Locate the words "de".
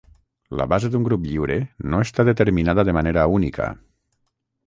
2.89-2.97